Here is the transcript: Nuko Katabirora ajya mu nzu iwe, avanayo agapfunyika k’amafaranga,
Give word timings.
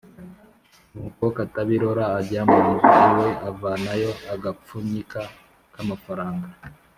Nuko 0.91 1.23
Katabirora 1.37 2.05
ajya 2.19 2.41
mu 2.49 2.61
nzu 2.73 2.89
iwe, 3.07 3.27
avanayo 3.49 4.11
agapfunyika 4.33 5.21
k’amafaranga, 5.73 6.47